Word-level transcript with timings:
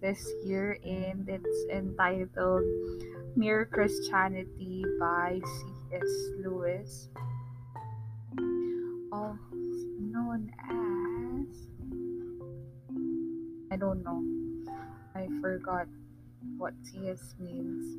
this 0.00 0.26
year, 0.44 0.78
and 0.84 1.28
it's 1.28 1.66
entitled 1.72 2.64
Mere 3.36 3.66
Christianity 3.66 4.84
by 4.98 5.40
C.S. 5.44 6.08
Lewis, 6.44 7.08
also 9.12 9.38
known 10.00 10.50
as. 10.70 11.68
I 13.70 13.76
don't 13.76 14.02
know. 14.02 14.22
I 15.14 15.28
forgot 15.40 15.86
what 16.56 16.74
C.S. 16.82 17.34
means. 17.38 17.98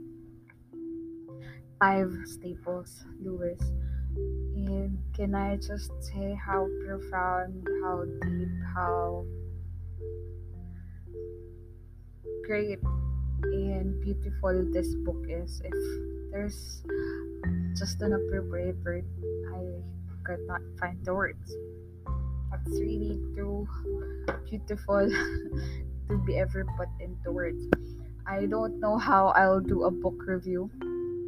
Clive 1.79 2.13
Staples 2.25 3.05
Lewis. 3.21 3.59
And 4.55 4.97
can 5.15 5.35
I 5.35 5.55
just 5.57 5.91
say 6.01 6.33
how 6.33 6.67
profound, 6.85 7.65
how 7.83 8.03
deep, 8.21 8.49
how 8.75 9.25
great 12.45 12.79
and 13.43 13.99
beautiful 14.01 14.65
this 14.71 14.93
book 15.05 15.23
is. 15.27 15.61
If 15.63 15.73
there's 16.31 16.83
just 17.77 18.01
an 18.01 18.13
appropriate 18.13 18.77
word, 18.83 19.05
I 19.55 19.81
could 20.23 20.45
not 20.47 20.61
find 20.79 20.97
the 21.05 21.13
words. 21.13 21.55
It's 22.65 22.79
really 22.79 23.19
too 23.35 23.67
beautiful 24.49 25.09
to 26.09 26.17
be 26.25 26.37
ever 26.37 26.65
put 26.77 26.89
into 26.99 27.31
words. 27.31 27.63
I 28.27 28.45
don't 28.45 28.79
know 28.79 28.97
how 28.97 29.29
I'll 29.29 29.61
do 29.61 29.83
a 29.83 29.91
book 29.91 30.21
review. 30.25 30.69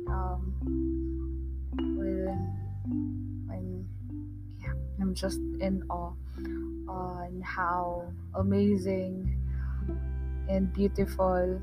Um, 0.07 0.53
when, 1.77 2.37
when 3.47 3.87
yeah, 4.59 4.73
I'm 5.01 5.15
just 5.15 5.39
in 5.59 5.83
awe 5.89 6.13
on 6.89 7.41
how 7.41 8.11
amazing 8.35 9.40
and 10.49 10.71
beautiful 10.73 11.61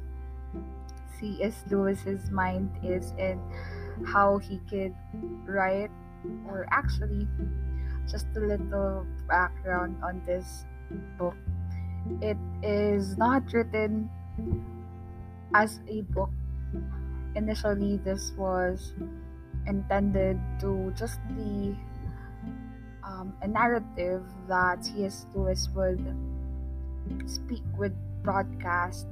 C.S. 1.19 1.65
Lewis's 1.71 2.31
mind 2.31 2.71
is 2.83 3.13
and 3.19 3.41
how 4.07 4.39
he 4.39 4.61
could 4.71 4.95
write 5.45 5.91
or 6.47 6.67
actually 6.71 7.27
just 8.09 8.27
a 8.37 8.41
little 8.41 9.07
background 9.29 9.97
on 10.03 10.23
this 10.27 10.65
book. 11.19 11.35
It 12.23 12.39
is 12.63 13.19
not 13.19 13.53
written 13.53 14.09
as 15.55 15.81
a 15.89 16.03
book. 16.03 16.31
Initially, 17.35 17.99
this 17.99 18.33
was 18.37 18.95
intended 19.67 20.41
to 20.61 20.93
just 20.97 21.21
be 21.37 21.77
um, 23.05 23.35
a 23.43 23.49
narrative 23.49 24.23
that 24.49 24.85
C.S. 24.85 25.27
Lewis 25.35 25.69
would 25.75 26.01
speak 27.27 27.63
with 27.77 27.93
broadcast 28.29 29.07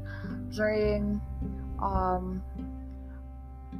during 0.52 1.18
um, 1.80 2.44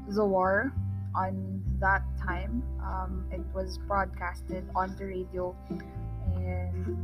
the 0.09 0.25
war 0.25 0.73
on 1.15 1.61
that 1.79 2.01
time. 2.25 2.65
Um, 2.81 3.29
it 3.31 3.45
was 3.53 3.77
broadcasted 3.85 4.65
on 4.75 4.97
the 4.97 5.05
radio, 5.05 5.55
and 6.41 6.97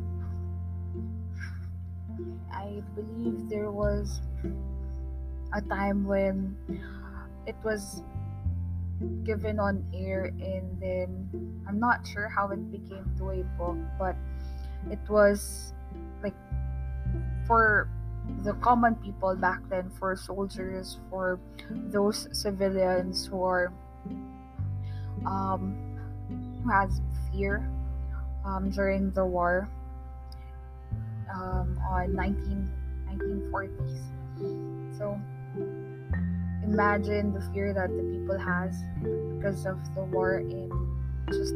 I 2.50 2.80
believe 2.97 3.50
there 3.50 3.70
was 3.70 4.22
a 5.53 5.60
time 5.60 6.06
when 6.08 6.56
it 7.44 7.56
was 7.62 8.00
given 9.25 9.60
on 9.60 9.84
air, 9.92 10.33
and 10.41 10.80
then 10.80 11.28
I'm 11.69 11.78
not 11.78 12.06
sure 12.09 12.32
how 12.32 12.49
it 12.49 12.64
became 12.72 13.04
to 13.19 13.28
a 13.28 13.44
book, 13.60 13.76
but 13.99 14.16
it 14.91 15.04
was 15.10 15.75
like 16.22 16.37
for 17.47 17.91
the 18.43 18.55
common 18.55 18.94
people 18.97 19.34
back 19.37 19.60
then, 19.69 19.91
for 19.99 20.16
soldiers, 20.16 20.99
for 21.10 21.38
those 21.71 22.28
civilians 22.33 23.27
who 23.27 23.43
are 23.43 23.72
um, 25.27 25.77
who 26.28 26.71
has 26.71 27.00
fear 27.31 27.69
um, 28.44 28.71
during 28.71 29.11
the 29.12 29.25
war 29.25 29.69
um, 31.32 31.78
on 31.88 32.15
19, 32.15 32.71
1940s. 33.09 34.99
So 34.99 35.21
imagine 36.65 37.32
the 37.32 37.41
fear 37.53 37.72
that 37.72 37.88
the 37.88 38.03
people 38.03 38.38
has 38.38 38.75
because 39.37 39.66
of 39.66 39.78
the 39.94 40.03
war 40.05 40.37
and 40.37 40.71
just 41.28 41.55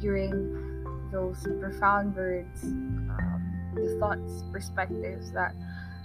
hearing 0.00 0.74
those 1.12 1.46
profound 1.60 2.14
words, 2.16 2.64
um, 2.64 3.72
the 3.74 3.96
thoughts, 4.00 4.44
perspectives 4.52 5.32
that 5.32 5.54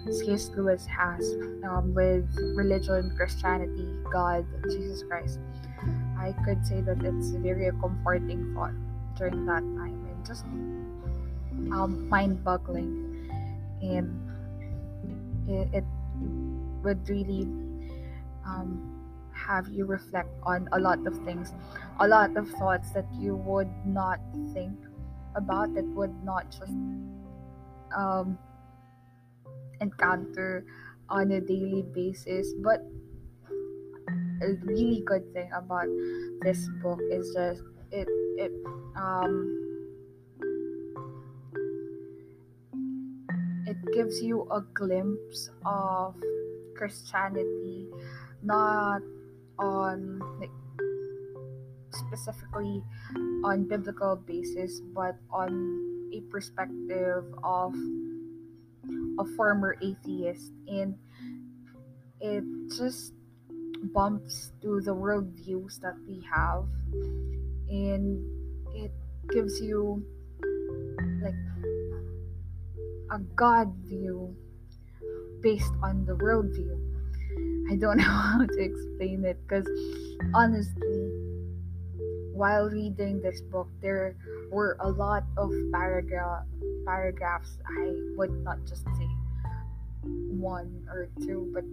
C.S. 0.09 0.49
Lewis 0.55 0.85
has 0.87 1.21
um, 1.63 1.93
with 1.93 2.25
religion, 2.55 3.13
Christianity, 3.15 3.87
God, 4.11 4.45
Jesus 4.63 5.03
Christ. 5.03 5.39
I 6.17 6.33
could 6.43 6.65
say 6.65 6.81
that 6.81 7.03
it's 7.03 7.29
very 7.31 7.69
comforting 7.79 8.53
thought 8.53 8.73
during 9.15 9.45
that 9.45 9.61
time 9.61 10.05
and 10.09 10.25
just 10.25 10.45
um, 10.45 12.07
mind-boggling, 12.09 13.29
and 13.81 14.09
it, 15.47 15.69
it 15.73 15.85
would 16.83 17.07
really 17.07 17.43
um, 18.45 19.01
have 19.33 19.67
you 19.69 19.85
reflect 19.85 20.29
on 20.43 20.67
a 20.71 20.79
lot 20.79 21.05
of 21.05 21.17
things, 21.25 21.53
a 21.99 22.07
lot 22.07 22.35
of 22.37 22.49
thoughts 22.51 22.91
that 22.91 23.05
you 23.19 23.35
would 23.35 23.69
not 23.85 24.19
think 24.53 24.77
about, 25.35 25.73
that 25.75 25.85
would 25.85 26.23
not 26.23 26.49
just 26.51 26.73
um, 27.95 28.37
encounter 29.81 30.63
on 31.09 31.31
a 31.31 31.41
daily 31.41 31.83
basis. 31.93 32.53
But 32.63 32.85
a 34.41 34.53
really 34.63 35.03
good 35.05 35.25
thing 35.33 35.49
about 35.53 35.89
this 36.41 36.69
book 36.81 36.99
is 37.11 37.29
just 37.35 37.61
it 37.91 38.07
it 38.37 38.51
um 38.95 39.61
it 43.67 43.77
gives 43.93 44.21
you 44.21 44.47
a 44.49 44.61
glimpse 44.73 45.49
of 45.65 46.15
Christianity 46.75 47.85
not 48.41 49.01
on 49.59 50.17
like 50.39 50.49
specifically 51.93 52.81
on 53.45 53.67
biblical 53.67 54.15
basis 54.15 54.81
but 54.95 55.15
on 55.29 55.51
a 56.13 56.21
perspective 56.31 57.23
of 57.43 57.75
a 59.19 59.25
former 59.35 59.75
atheist 59.81 60.51
and 60.67 60.95
it 62.19 62.43
just 62.77 63.13
bumps 63.93 64.51
to 64.61 64.81
the 64.81 64.93
worldviews 64.93 65.79
that 65.81 65.95
we 66.07 66.21
have 66.29 66.65
and 67.69 68.21
it 68.75 68.91
gives 69.29 69.59
you 69.59 70.03
like 71.21 71.33
a 73.11 73.19
god 73.35 73.73
view 73.85 74.35
based 75.41 75.73
on 75.81 76.05
the 76.05 76.15
worldview. 76.15 76.77
I 77.71 77.75
don't 77.75 77.97
know 78.03 78.03
how 78.03 78.45
to 78.45 78.59
explain 78.59 79.25
it 79.25 79.39
because 79.47 79.67
honestly 80.33 81.09
while 82.33 82.69
reading 82.69 83.21
this 83.21 83.41
book 83.41 83.67
there 83.81 84.15
were 84.51 84.77
a 84.81 84.89
lot 84.89 85.23
of 85.37 85.51
paragraph 85.73 86.43
paragraphs 86.85 87.57
i 87.79 87.93
would 88.15 88.31
not 88.43 88.57
just 88.65 88.83
say 88.83 89.09
one 90.03 90.85
or 90.89 91.09
two 91.25 91.49
but 91.53 91.63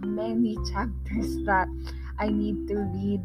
many 0.00 0.56
chapters 0.72 1.36
that 1.44 1.68
I 2.18 2.28
need 2.28 2.68
to 2.68 2.76
read 2.76 3.20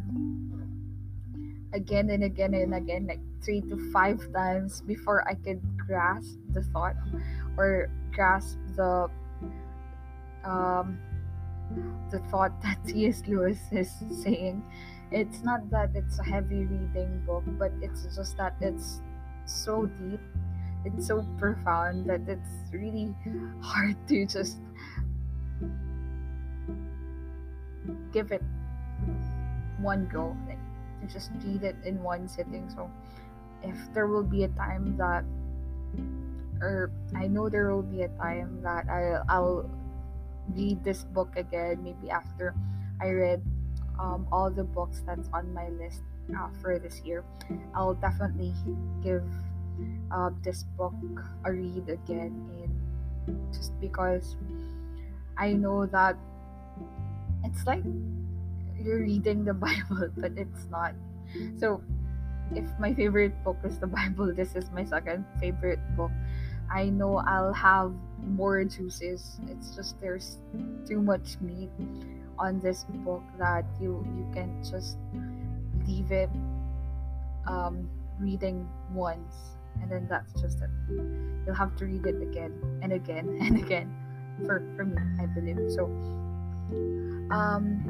again 1.74 2.10
and 2.10 2.24
again 2.24 2.54
and 2.54 2.74
again, 2.74 3.08
like 3.08 3.20
three 3.44 3.62
to 3.62 3.92
five 3.92 4.20
times 4.34 4.82
before 4.82 5.28
I 5.28 5.36
could 5.36 5.62
grasp 5.78 6.38
the 6.52 6.62
thought 6.62 6.96
or 7.58 7.90
grasp 8.12 8.58
the 8.76 9.10
um 10.44 11.00
the 12.12 12.20
thought 12.30 12.62
that 12.64 12.78
C.S. 12.86 13.24
Lewis 13.28 13.60
is 13.72 13.92
saying. 14.24 14.64
It's 15.12 15.44
not 15.44 15.70
that 15.72 15.92
it's 15.96 16.20
a 16.20 16.24
heavy 16.24 16.66
reading 16.66 17.24
book, 17.26 17.44
but 17.60 17.72
it's 17.82 18.08
just 18.16 18.38
that 18.38 18.56
it's 18.62 19.02
so 19.46 19.86
deep, 19.86 20.22
it's 20.86 21.08
so 21.08 21.26
profound 21.38 22.10
that 22.10 22.22
it's 22.28 22.50
really 22.72 23.14
hard 23.62 23.96
to 24.08 24.26
just 24.26 24.58
give 28.14 28.32
it 28.32 28.44
one 29.80 30.08
go 30.14 30.36
like 30.48 30.60
to 31.02 31.08
just 31.12 31.32
read 31.44 31.64
it 31.64 31.76
in 31.84 32.02
one 32.04 32.28
sitting. 32.28 32.70
So 32.70 32.90
if 33.64 33.76
there 33.94 34.08
will 34.08 34.24
be 34.24 34.44
a 34.44 34.50
time 34.50 34.98
that 34.98 35.24
or 36.62 36.92
i 37.16 37.28
know 37.28 37.50
there 37.50 37.74
will 37.74 37.82
be 37.86 38.04
a 38.04 38.12
time 38.22 38.62
that 38.62 38.86
i 38.90 39.18
i'll 39.30 39.66
read 40.54 40.84
this 40.84 41.04
book 41.06 41.30
again 41.36 41.82
maybe 41.84 42.10
after 42.10 42.54
i 43.02 43.10
read 43.10 43.42
um, 44.02 44.26
all 44.32 44.50
the 44.50 44.64
books 44.64 45.04
that's 45.06 45.30
on 45.34 45.54
my 45.54 45.70
list 45.78 46.02
uh, 46.34 46.50
for 46.62 46.80
this 46.80 47.02
year 47.06 47.24
i'll 47.76 47.94
definitely 47.94 48.54
give 49.04 49.24
uh, 50.12 50.30
this 50.44 50.64
book 50.78 50.94
a 51.46 51.52
read 51.52 51.88
again 51.90 52.34
just 53.54 53.80
because 53.80 54.36
I 55.38 55.54
know 55.54 55.86
that 55.88 56.18
it's 57.44 57.66
like 57.66 57.84
you're 58.80 59.02
reading 59.02 59.46
the 59.46 59.54
Bible, 59.66 60.10
but 60.18 60.34
it's 60.38 60.68
not. 60.70 60.94
So, 61.58 61.82
if 62.54 62.68
my 62.80 62.94
favorite 62.94 63.34
book 63.44 63.58
is 63.64 63.80
the 63.80 63.88
Bible, 63.88 64.34
this 64.36 64.56
is 64.56 64.70
my 64.72 64.84
second 64.84 65.26
favorite 65.40 65.80
book. 65.96 66.12
I 66.72 66.90
know 66.90 67.18
I'll 67.18 67.54
have 67.54 67.92
more 68.24 68.64
juices. 68.64 69.40
It's 69.50 69.76
just 69.76 70.00
there's 70.00 70.38
too 70.88 71.02
much 71.02 71.40
meat 71.42 71.70
on 72.42 72.60
this 72.60 72.84
book 73.06 73.22
that 73.38 73.66
you 73.80 74.02
you 74.18 74.26
can 74.34 74.50
just 74.66 74.98
leave 75.86 76.12
it 76.12 76.30
um, 77.46 77.86
reading 78.20 78.68
once 78.94 79.54
and 79.80 79.92
then 79.92 80.08
that's 80.10 80.34
just 80.42 80.62
it. 80.62 80.70
You'll 81.46 81.56
have 81.56 81.76
to 81.78 81.86
read 81.86 82.06
it 82.06 82.22
again 82.22 82.54
and 82.82 82.94
again 82.94 83.38
and 83.42 83.58
again 83.58 83.94
for 84.46 84.66
for 84.76 84.86
me, 84.86 84.98
I 85.22 85.26
believe. 85.28 85.62
So 85.70 85.86
um 87.30 87.86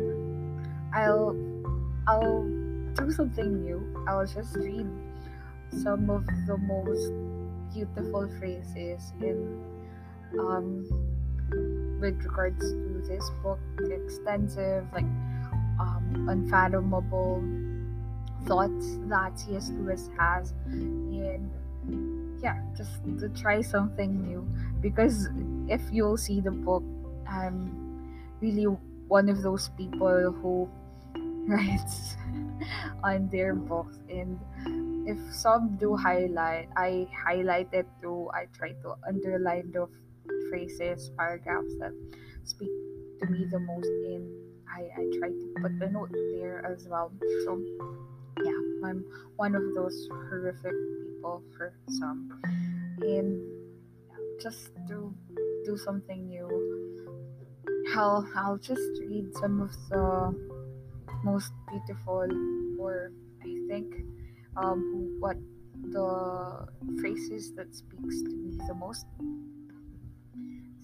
I'll 0.93 1.31
I'll 2.07 2.43
do 2.95 3.11
something 3.11 3.63
new. 3.63 3.79
I'll 4.07 4.27
just 4.27 4.55
read 4.55 4.87
some 5.71 6.09
of 6.09 6.25
the 6.45 6.57
most 6.57 7.07
beautiful 7.73 8.27
phrases 8.37 9.13
in 9.21 9.63
um 10.39 10.83
with 12.01 12.17
regards 12.25 12.59
to 12.59 13.03
this 13.07 13.29
book, 13.43 13.59
the 13.77 13.93
extensive, 13.93 14.85
like 14.91 15.05
um 15.79 16.27
unfathomable 16.27 17.41
thoughts 18.45 18.97
that 19.07 19.37
C.S. 19.39 19.69
Lewis 19.69 20.09
has. 20.17 20.53
And 20.65 21.51
yeah, 22.41 22.57
just 22.75 23.03
to 23.19 23.29
try 23.29 23.61
something 23.61 24.21
new. 24.21 24.41
Because 24.81 25.29
if 25.69 25.81
you'll 25.91 26.17
see 26.17 26.41
the 26.41 26.51
book, 26.51 26.83
I'm 27.29 27.69
really 28.41 28.65
one 29.07 29.29
of 29.29 29.43
those 29.43 29.69
people 29.77 30.31
who 30.41 30.69
writes 31.47 32.17
on 33.03 33.29
their 33.29 33.53
books. 33.53 33.99
And 34.09 34.39
if 35.07 35.17
some 35.33 35.77
do 35.77 35.95
highlight 35.95 36.69
i 36.75 37.07
highlight 37.13 37.69
it 37.73 37.87
too. 38.01 38.29
I 38.33 38.45
try 38.53 38.73
to 38.81 38.95
underline 39.07 39.71
the 39.71 39.87
phrases 40.51 41.09
paragraphs 41.17 41.71
that 41.79 41.95
speak 42.43 42.69
to 43.23 43.25
me 43.31 43.47
the 43.47 43.59
most 43.59 43.87
and 44.11 44.27
i 44.67 44.83
i 44.99 45.03
try 45.17 45.29
to 45.31 45.47
put 45.63 45.71
the 45.79 45.87
note 45.87 46.11
there 46.35 46.59
as 46.67 46.87
well. 46.91 47.11
So 47.47 47.55
yeah 48.43 48.59
i'm 48.83 49.05
one 49.37 49.55
of 49.55 49.63
those 49.73 49.95
horrific 50.11 50.75
people 50.75 51.41
for 51.55 51.73
some. 51.87 52.41
And 53.01 53.39
just 54.41 54.69
to 54.87 55.13
do 55.65 55.77
something 55.77 56.27
new. 56.27 56.49
I'll 57.95 58.27
I'll 58.35 58.57
just 58.57 58.89
read 59.07 59.29
some 59.37 59.61
of 59.61 59.71
the 59.89 60.33
most 61.23 61.51
beautiful 61.69 62.25
or 62.79 63.11
I 63.41 63.51
think 63.69 63.93
um 64.57 65.17
what 65.19 65.37
the 65.91 66.67
phrases 66.99 67.53
that 67.55 67.73
speaks 67.75 68.21
to 68.23 68.29
me 68.29 68.57
the 68.67 68.73
most. 68.73 69.05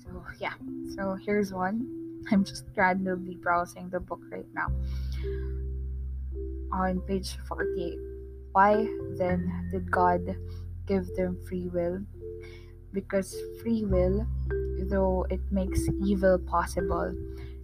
So 0.07 0.23
yeah, 0.39 0.53
so 0.95 1.17
here's 1.25 1.53
one. 1.53 1.85
I'm 2.31 2.43
just 2.43 2.65
randomly 2.75 3.35
browsing 3.35 3.89
the 3.89 3.99
book 3.99 4.21
right 4.31 4.47
now. 4.53 4.67
On 6.71 6.99
page 7.01 7.37
48. 7.47 7.97
Why 8.51 8.87
then 9.17 9.69
did 9.71 9.91
God 9.91 10.35
give 10.87 11.07
them 11.15 11.37
free 11.47 11.69
will? 11.69 12.01
Because 12.91 13.35
free 13.61 13.85
will 13.85 14.25
though 14.85 15.25
it 15.29 15.41
makes 15.51 15.81
evil 16.03 16.37
possible, 16.37 17.13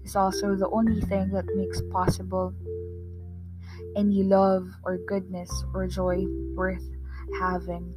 is 0.04 0.16
also 0.16 0.56
the 0.56 0.69
only 0.69 1.01
thing 1.01 1.30
that 1.30 1.45
makes 1.56 1.81
possible 1.92 2.54
any 3.95 4.24
love 4.24 4.68
or 4.84 4.98
goodness 5.07 5.50
or 5.74 5.88
joy 5.88 6.25
worth 6.56 6.84
having. 7.40 7.94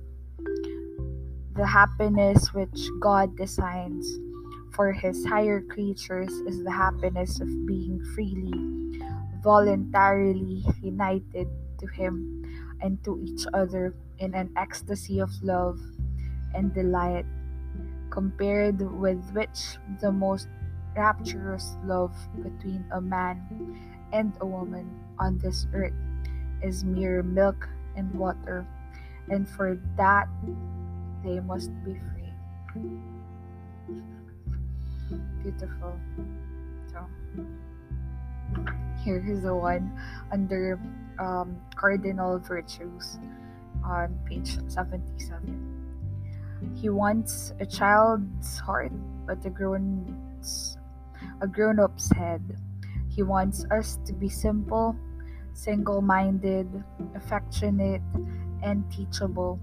The 1.55 1.67
happiness 1.67 2.53
which 2.53 2.89
God 3.01 3.37
designs 3.37 4.07
for 4.77 4.93
his 4.93 5.25
higher 5.25 5.63
creatures 5.63 6.29
is 6.45 6.63
the 6.63 6.71
happiness 6.71 7.41
of 7.41 7.49
being 7.67 7.97
freely, 8.15 8.53
voluntarily 9.43 10.63
united 10.83 11.49
to 11.81 11.87
him 11.87 12.45
and 12.83 13.03
to 13.03 13.19
each 13.25 13.49
other 13.55 13.95
in 14.19 14.35
an 14.35 14.53
ecstasy 14.55 15.19
of 15.19 15.33
love 15.43 15.81
and 16.55 16.75
delight 16.75 17.25
compared 18.11 18.81
with 19.01 19.19
which 19.33 19.81
the 20.03 20.13
most 20.13 20.49
rapturous 20.95 21.77
love 21.85 22.13
between 22.45 22.85
a 22.93 23.01
man 23.01 23.41
and 24.13 24.37
a 24.41 24.47
woman 24.47 24.89
on 25.19 25.39
this 25.39 25.67
earth 25.73 25.97
is 26.63 26.85
mere 26.85 27.23
milk 27.23 27.67
and 27.97 28.13
water, 28.15 28.67
and 29.31 29.49
for 29.49 29.81
that 29.97 30.29
they 31.25 31.41
must 31.41 31.73
be 31.85 31.97
free. 31.97 33.01
Beautiful. 35.43 36.01
So, 36.93 37.07
here 39.05 39.25
is 39.27 39.43
the 39.43 39.55
one 39.55 39.93
under 40.33 40.81
um, 41.19 41.57
cardinal 41.75 42.39
virtues 42.39 43.19
on 43.85 44.19
page 44.27 44.59
77. 44.69 45.77
He 46.75 46.89
wants 46.89 47.53
a 47.61 47.67
child's 47.67 48.59
heart, 48.59 48.93
but 49.27 49.45
a 49.45 49.51
grown's 49.51 50.77
a 51.41 51.47
grown-up's 51.47 52.11
head. 52.13 52.57
He 53.09 53.23
wants 53.23 53.65
us 53.71 53.99
to 54.07 54.13
be 54.13 54.29
simple, 54.29 54.97
single-minded, 55.53 56.85
affectionate, 57.15 58.03
and 58.63 58.91
teachable, 58.91 59.61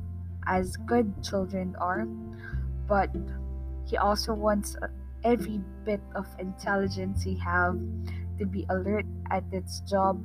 as 0.48 0.78
good 0.78 1.24
children 1.24 1.75
are. 1.80 2.06
But 2.88 3.10
he 3.86 3.98
also 3.98 4.34
wants 4.34 4.75
every 5.23 5.61
bit 5.85 6.01
of 6.15 6.27
intelligence 6.39 7.23
he 7.23 7.35
have 7.39 7.80
to 8.39 8.45
be 8.45 8.65
alert 8.69 9.06
at 9.31 9.44
its 9.51 9.80
job 9.81 10.21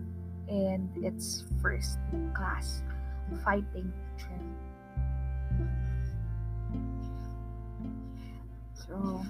and 0.49 0.88
its 1.05 1.45
first 1.61 1.99
class 2.35 2.83
fighting 3.45 3.93
trim. 4.17 4.57
So, 8.75 9.23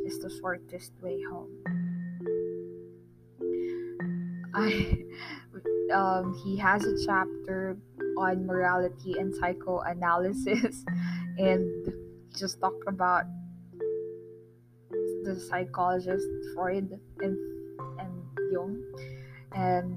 is 0.06 0.20
the 0.20 0.30
shortest 0.38 0.92
way 1.02 1.18
home. 1.34 1.50
I 4.54 5.02
um, 5.92 6.38
he 6.44 6.56
has 6.58 6.84
a 6.84 6.94
chapter 7.04 7.76
on 8.18 8.46
morality 8.46 9.14
and 9.18 9.34
psychoanalysis 9.34 10.84
and 11.38 11.92
just 12.36 12.60
talk 12.60 12.76
about 12.86 13.24
the 15.24 15.38
psychologist 15.48 16.26
Freud 16.54 16.98
and 17.20 17.36
and 17.98 18.22
Jung 18.52 18.82
and 19.52 19.96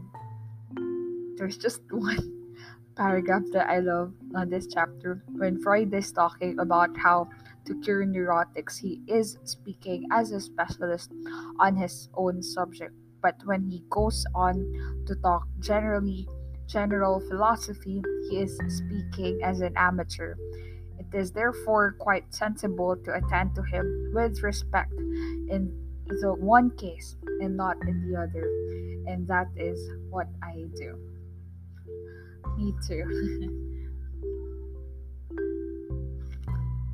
there's 1.37 1.57
just 1.57 1.81
one 1.91 2.43
paragraph 2.95 3.43
that 3.51 3.69
I 3.69 3.79
love 3.79 4.13
on 4.35 4.49
this 4.49 4.67
chapter 4.67 5.23
when 5.35 5.61
Freud 5.61 5.93
is 5.93 6.11
talking 6.11 6.59
about 6.59 6.95
how 6.97 7.29
to 7.65 7.79
cure 7.79 8.05
neurotics, 8.05 8.79
he 8.79 9.01
is 9.07 9.37
speaking 9.43 10.05
as 10.11 10.31
a 10.31 10.39
specialist 10.39 11.11
on 11.59 11.75
his 11.75 12.09
own 12.15 12.43
subject. 12.43 12.93
But 13.21 13.35
when 13.45 13.63
he 13.69 13.83
goes 13.89 14.25
on 14.35 15.03
to 15.07 15.15
talk 15.15 15.47
generally 15.59 16.27
general 16.73 17.21
philosophy, 17.29 18.01
he 18.29 18.39
is 18.39 18.57
speaking 18.67 19.39
as 19.43 19.61
an 19.61 19.73
amateur. 19.77 20.35
It 20.97 21.05
is 21.15 21.31
therefore 21.31 21.95
quite 21.99 22.33
sensible 22.33 22.97
to 23.05 23.13
attend 23.13 23.53
to 23.55 23.61
him 23.61 24.11
with 24.15 24.41
respect 24.41 24.91
in 24.93 25.71
the 26.07 26.33
one 26.33 26.71
case 26.71 27.15
and 27.41 27.55
not 27.55 27.77
in 27.87 28.09
the 28.09 28.19
other. 28.19 28.49
And 29.05 29.27
that 29.27 29.47
is 29.55 29.79
what 30.09 30.27
I 30.41 30.63
do. 30.75 30.97
Me 32.57 32.73
too. 32.87 33.05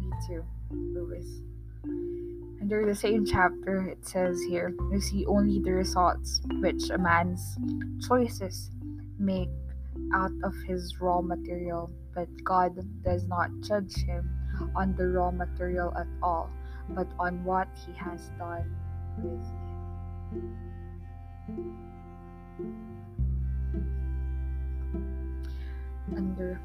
Me 0.01 0.09
too, 0.27 0.43
Lewis. 0.71 1.25
Under 2.61 2.85
the 2.85 2.95
same 2.95 3.25
chapter, 3.25 3.87
it 3.87 4.05
says 4.05 4.41
here, 4.49 4.73
you 4.91 4.99
see 4.99 5.25
only 5.25 5.59
the 5.59 5.71
results 5.71 6.41
which 6.59 6.89
a 6.89 6.97
man's 6.97 7.57
choices 8.05 8.71
make 9.17 9.49
out 10.13 10.31
of 10.43 10.53
his 10.67 10.99
raw 10.99 11.21
material, 11.21 11.89
but 12.15 12.27
God 12.43 12.75
does 13.03 13.27
not 13.27 13.49
judge 13.61 13.95
him 13.95 14.29
on 14.75 14.95
the 14.95 15.07
raw 15.07 15.31
material 15.31 15.93
at 15.97 16.07
all, 16.21 16.49
but 16.89 17.07
on 17.19 17.43
what 17.43 17.67
he 17.85 17.93
has 17.93 18.29
done 18.37 18.75
with 19.21 19.39
it. 19.39 20.43
Under 26.17 26.59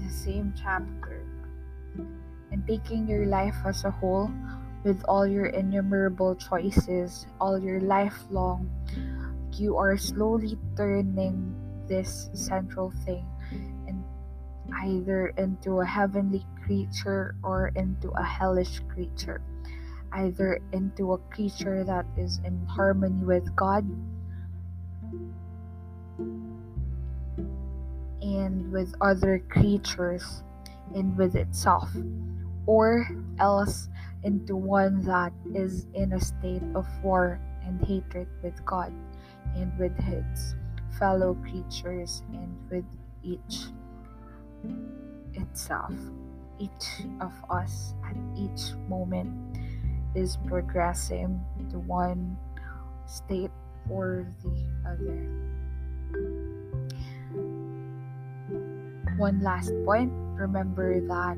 the 0.00 0.10
same 0.10 0.54
chapter, 0.56 1.22
and 2.50 2.66
taking 2.66 3.06
your 3.06 3.26
life 3.26 3.56
as 3.64 3.84
a 3.84 3.90
whole, 3.90 4.30
with 4.84 5.02
all 5.06 5.26
your 5.26 5.46
innumerable 5.46 6.34
choices, 6.34 7.26
all 7.40 7.58
your 7.58 7.80
lifelong, 7.80 8.70
you 9.52 9.76
are 9.76 9.96
slowly 9.96 10.58
turning 10.76 11.54
this 11.88 12.30
central 12.32 12.92
thing 13.04 13.26
in 13.86 14.02
either 14.82 15.28
into 15.36 15.80
a 15.80 15.84
heavenly 15.84 16.44
creature 16.64 17.34
or 17.42 17.70
into 17.76 18.10
a 18.10 18.22
hellish 18.22 18.80
creature, 18.88 19.42
either 20.12 20.58
into 20.72 21.12
a 21.12 21.18
creature 21.30 21.84
that 21.84 22.06
is 22.16 22.40
in 22.44 22.66
harmony 22.66 23.24
with 23.24 23.54
God 23.54 23.84
and 28.22 28.72
with 28.72 28.94
other 29.00 29.38
creatures 29.48 30.42
and 30.94 31.16
with 31.16 31.34
itself, 31.36 31.90
or 32.66 33.08
else 33.38 33.88
into 34.24 34.56
one 34.56 35.02
that 35.02 35.32
is 35.54 35.86
in 35.94 36.12
a 36.12 36.20
state 36.20 36.62
of 36.74 36.86
war 37.02 37.40
and 37.64 37.80
hatred 37.84 38.28
with 38.42 38.64
God 38.64 38.92
and 39.54 39.76
with 39.78 39.96
his 39.98 40.54
fellow 40.98 41.34
creatures 41.34 42.22
and 42.32 42.56
with 42.70 42.84
each 43.22 43.66
itself. 45.34 45.94
Each 46.58 47.02
of 47.20 47.32
us 47.50 47.94
at 48.06 48.16
each 48.36 48.74
moment 48.88 49.58
is 50.14 50.38
progressing 50.46 51.40
to 51.70 51.78
one 51.78 52.36
state 53.06 53.50
or 53.90 54.26
the 54.44 54.54
other. 54.86 55.26
One 59.16 59.40
last 59.42 59.72
point 59.84 60.12
remember 60.38 61.00
that 61.00 61.36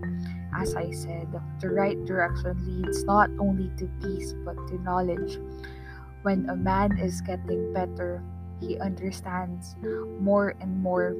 as 0.54 0.74
I 0.74 0.90
said, 0.90 1.28
the 1.60 1.70
right 1.70 1.98
direction 2.04 2.56
leads 2.66 3.04
not 3.04 3.30
only 3.38 3.70
to 3.76 3.90
peace 4.00 4.34
but 4.44 4.56
to 4.68 4.78
knowledge. 4.82 5.38
When 6.22 6.48
a 6.48 6.56
man 6.56 6.98
is 6.98 7.20
getting 7.20 7.72
better, 7.72 8.22
he 8.60 8.78
understands 8.78 9.74
more 10.20 10.54
and 10.60 10.80
more 10.80 11.16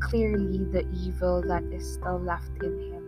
clearly 0.00 0.64
the 0.64 0.84
evil 0.92 1.42
that 1.48 1.62
is 1.72 1.94
still 1.94 2.20
left 2.20 2.50
in 2.62 2.92
him. 2.92 3.04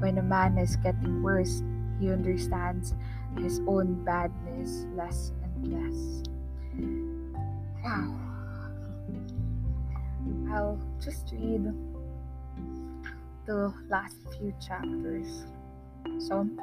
When 0.00 0.18
a 0.18 0.22
man 0.22 0.58
is 0.58 0.76
getting 0.76 1.22
worse, 1.22 1.62
he 2.00 2.10
understands 2.10 2.94
his 3.38 3.60
own 3.66 4.04
badness 4.04 4.84
less 4.94 5.32
and 5.42 5.72
less. 5.72 6.28
Wow. 7.84 8.18
I'll 10.52 10.78
just 11.00 11.32
read 11.32 11.72
the 13.46 13.72
last 13.88 14.16
few 14.38 14.54
chapters. 14.60 15.46
Some 16.18 16.60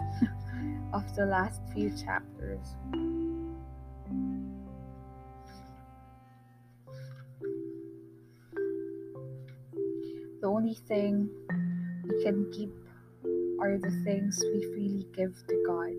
of 0.93 1.15
the 1.15 1.25
last 1.25 1.61
few 1.73 1.89
chapters. 1.89 2.75
The 10.41 10.47
only 10.47 10.75
thing 10.87 11.29
we 12.07 12.23
can 12.23 12.49
keep 12.53 12.73
are 13.61 13.77
the 13.77 13.91
things 14.05 14.41
we 14.53 14.63
freely 14.73 15.05
give 15.13 15.35
to 15.47 15.63
God. 15.67 15.91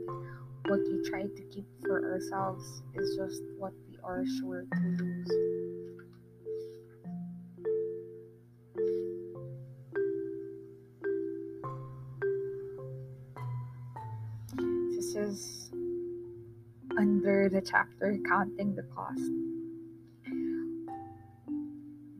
What 0.66 0.80
we 0.80 1.08
try 1.10 1.22
to 1.22 1.42
keep 1.52 1.66
for 1.84 2.12
ourselves 2.12 2.82
is 2.94 3.16
just 3.16 3.42
what 3.58 3.72
we 3.88 3.98
are 4.02 4.24
sure 4.40 4.64
to 4.72 4.80
lose. 4.98 5.59
The 17.60 17.66
chapter 17.66 18.16
counting 18.26 18.74
the 18.74 18.82
cost. 18.94 19.20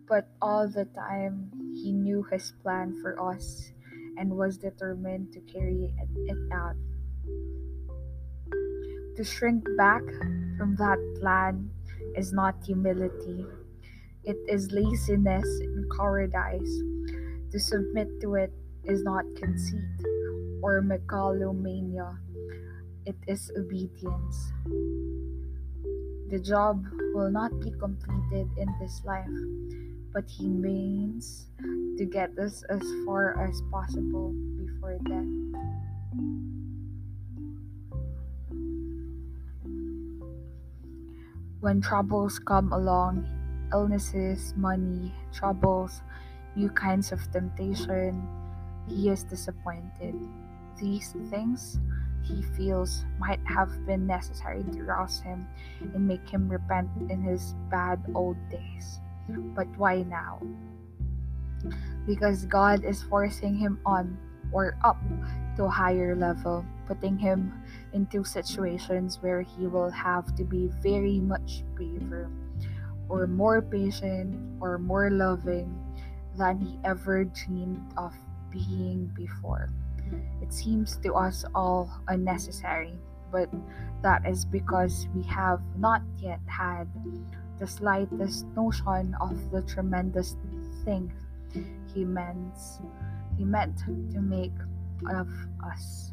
But 0.07 0.29
all 0.43 0.69
the 0.69 0.85
time, 0.85 1.51
he 1.73 1.93
knew 1.93 2.27
his 2.31 2.53
plan 2.63 2.99
for 3.01 3.17
us 3.33 3.73
and 4.19 4.37
was 4.37 4.59
determined 4.59 5.33
to 5.33 5.41
carry 5.41 5.89
it 5.97 6.39
out. 6.53 6.77
To 9.17 9.25
shrink 9.25 9.65
back 9.79 10.03
from 10.59 10.77
that 10.77 10.99
plan 11.21 11.71
is 12.17 12.33
not 12.33 12.57
humility, 12.65 13.47
it 14.25 14.37
is 14.49 14.73
laziness 14.73 15.49
and 15.61 15.91
cowardice. 15.97 16.83
To 17.53 17.59
submit 17.59 18.09
to 18.21 18.35
it 18.35 18.53
is 18.85 19.03
not 19.03 19.25
conceit 19.37 20.05
or 20.63 20.83
megalomania 20.83 22.19
it 23.07 23.17
is 23.27 23.51
obedience. 23.57 24.53
The 26.31 26.39
job 26.39 26.85
will 27.15 27.31
not 27.31 27.59
be 27.61 27.71
completed 27.73 28.49
in 28.57 28.69
this 28.81 29.03
life, 29.05 29.27
but 30.13 30.29
He 30.29 30.49
means 30.49 31.47
to 31.99 32.05
get 32.05 32.39
us 32.39 32.63
as 32.71 32.83
far 33.05 33.39
as 33.41 33.63
possible 33.71 34.33
before 34.57 34.99
death. 35.09 35.41
When 41.61 41.83
troubles 41.83 42.39
come 42.39 42.73
along, 42.73 43.29
illnesses, 43.73 44.55
money, 44.57 45.13
troubles, 45.33 46.01
new 46.57 46.71
kinds 46.71 47.13
of 47.13 47.21
temptation, 47.33 48.23
he 48.89 49.11
is 49.11 49.25
disappointed. 49.25 50.17
These 50.81 51.15
things 51.29 51.79
he 52.23 52.43
feels 52.57 53.05
might 53.19 53.41
have 53.45 53.71
been 53.87 54.07
necessary 54.07 54.65
to 54.73 54.83
rouse 54.83 55.21
him 55.21 55.47
and 55.81 56.07
make 56.07 56.29
him 56.29 56.49
repent 56.49 56.89
in 57.09 57.23
his 57.23 57.55
bad 57.71 58.01
old 58.15 58.37
days. 58.51 59.01
But 59.29 59.69
why 59.77 60.03
now? 60.03 60.43
Because 62.07 62.47
God 62.47 62.85
is 62.85 63.03
forcing 63.03 63.57
him 63.57 63.79
on 63.85 64.19
or 64.53 64.77
up 64.83 64.99
to 65.57 65.65
a 65.65 65.71
higher 65.71 66.17
level, 66.17 66.65
putting 66.87 67.19
him 67.19 67.53
into 67.93 68.25
situations 68.25 69.19
where 69.21 69.43
he 69.43 69.67
will 69.67 69.91
have 69.91 70.35
to 70.37 70.45
be 70.45 70.71
very 70.83 71.21
much 71.21 71.63
braver 71.75 72.29
or 73.09 73.27
more 73.27 73.63
patient 73.63 74.35
or 74.61 74.79
more 74.79 75.11
loving 75.11 75.71
than 76.37 76.59
he 76.59 76.79
ever 76.85 77.25
dreamed 77.25 77.93
of 77.97 78.15
being 78.51 79.11
before. 79.15 79.71
It 80.43 80.53
seems 80.53 80.97
to 80.99 81.15
us 81.15 81.45
all 81.55 81.91
unnecessary, 82.09 82.95
but 83.31 83.49
that 84.03 84.27
is 84.27 84.45
because 84.45 85.09
we 85.15 85.23
have 85.25 85.61
not 85.77 86.03
yet 86.19 86.41
had 86.47 86.89
the 87.59 87.67
slightest 87.67 88.47
notion 88.57 89.15
of 89.21 89.51
the 89.51 89.63
tremendous 89.63 90.37
thing 90.85 91.13
he 91.95 92.05
meant 92.05 92.55
he 93.37 93.45
meant 93.45 93.79
to 94.13 94.21
make 94.21 94.53
of 95.09 95.29
us. 95.65 96.13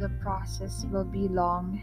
The 0.00 0.08
process 0.20 0.86
will 0.90 1.04
be 1.04 1.28
long 1.28 1.80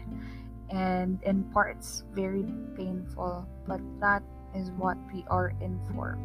and 0.70 1.22
in 1.22 1.44
parts 1.52 2.04
very 2.12 2.46
painful, 2.76 3.46
but 3.66 3.80
that 4.00 4.22
is 4.56 4.70
what 4.72 4.96
we 5.12 5.24
are 5.28 5.52
in 5.60 5.78
for. 5.92 6.18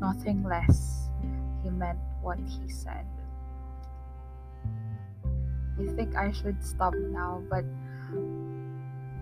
Nothing 0.00 0.44
less. 0.44 1.08
He 1.62 1.70
meant 1.70 1.98
what 2.20 2.38
he 2.38 2.68
said. 2.68 3.06
I 5.78 5.86
think 5.96 6.16
I 6.16 6.32
should 6.32 6.62
stop 6.64 6.94
now, 6.94 7.42
but 7.50 7.64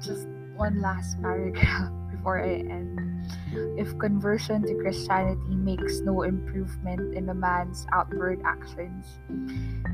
just 0.01 0.27
one 0.57 0.81
last 0.81 1.21
paragraph 1.23 1.91
before 2.11 2.43
I 2.43 2.63
end. 2.63 3.01
If 3.79 3.97
conversion 3.99 4.63
to 4.63 4.75
Christianity 4.83 5.55
makes 5.55 6.01
no 6.01 6.23
improvement 6.23 7.15
in 7.15 7.29
a 7.29 7.35
man's 7.35 7.87
outward 7.93 8.43
actions, 8.45 9.07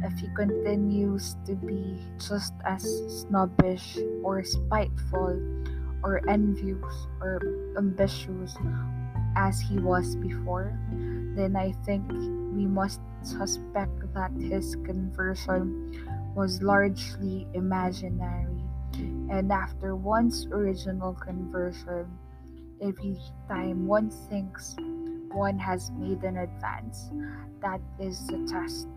if 0.04 0.18
he 0.18 0.28
continues 0.34 1.36
to 1.46 1.54
be 1.54 2.00
just 2.18 2.54
as 2.64 2.82
snobbish 3.20 3.98
or 4.22 4.42
spiteful 4.44 5.38
or 6.02 6.20
envious 6.28 7.06
or 7.20 7.40
ambitious 7.76 8.56
as 9.36 9.60
he 9.60 9.78
was 9.78 10.16
before, 10.16 10.76
then 11.36 11.56
I 11.56 11.72
think 11.84 12.10
we 12.10 12.66
must 12.66 13.00
suspect 13.22 14.12
that 14.14 14.32
his 14.32 14.76
conversion 14.84 16.06
was 16.34 16.62
largely 16.62 17.46
imaginary. 17.54 18.46
And 19.30 19.52
after 19.52 19.94
one's 19.94 20.46
original 20.46 21.14
conversion, 21.14 22.06
every 22.80 23.18
time 23.48 23.86
one 23.86 24.10
thinks 24.10 24.76
one 25.30 25.58
has 25.58 25.90
made 25.92 26.24
an 26.24 26.38
advance, 26.38 27.10
that 27.60 27.80
is 28.00 28.26
the 28.26 28.44
test 28.50 28.88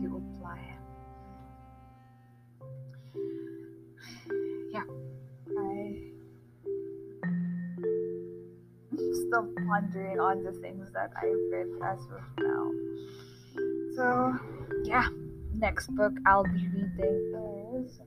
to 0.00 0.16
apply. 0.16 0.77
Still 9.28 9.48
pondering 9.68 10.18
on 10.18 10.42
the 10.42 10.52
things 10.52 10.90
that 10.92 11.10
I've 11.16 11.52
read 11.52 11.68
as 11.84 12.00
of 12.08 12.22
now. 12.40 12.72
So, 13.94 14.34
yeah, 14.84 15.08
next 15.54 15.88
book 15.94 16.12
I'll 16.26 16.44
be 16.44 16.66
reading 16.68 16.90
is 17.84 18.00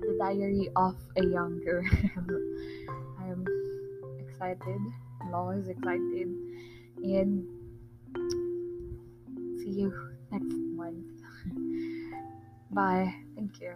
The 0.00 0.16
Diary 0.18 0.70
of 0.76 0.96
a 1.16 1.24
Young 1.24 1.60
Girl. 1.64 1.84
I'm 3.20 3.44
excited. 4.18 4.80
I'm 5.20 5.34
always 5.34 5.68
excited. 5.68 6.28
And 7.02 7.46
see 9.58 9.70
you 9.70 9.92
next 10.32 10.56
month. 10.74 11.04
Bye. 12.70 13.14
Thank 13.34 13.60
you. 13.60 13.74